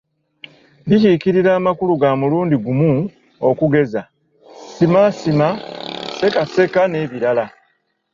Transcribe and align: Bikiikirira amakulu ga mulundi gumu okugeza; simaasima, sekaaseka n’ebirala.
Bikiikirira 0.87 1.51
amakulu 1.59 1.93
ga 2.01 2.09
mulundi 2.19 2.55
gumu 2.65 2.91
okugeza; 3.49 4.01
simaasima, 4.75 5.47
sekaaseka 6.19 6.81
n’ebirala. 6.87 7.45